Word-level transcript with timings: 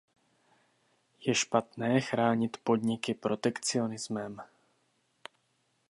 Je 1.25 1.35
špatné 1.35 2.01
chránit 2.01 2.57
podniky 2.63 3.13
protekcionismem. 3.13 4.41